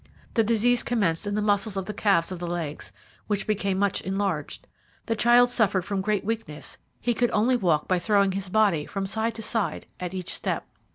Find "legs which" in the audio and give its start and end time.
2.47-3.45